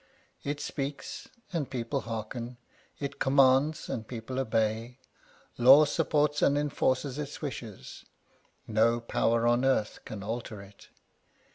It 0.43 0.59
speaks, 0.59 1.29
and 1.53 1.69
people 1.69 2.01
hearken; 2.01 2.57
it 2.99 3.19
commands, 3.19 3.87
and 3.87 4.07
people 4.07 4.39
obey; 4.39 4.97
law 5.59 5.85
supports 5.85 6.41
and 6.41 6.57
enforces 6.57 7.19
its 7.19 7.39
wishes; 7.39 8.03
no 8.65 8.99
power 8.99 9.45
on 9.45 9.63
earth 9.63 9.99
can 10.03 10.23
alter 10.23 10.59
it. 10.59 10.87